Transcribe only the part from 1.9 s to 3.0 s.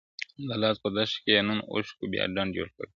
بيا ډنډ جوړ كـړى,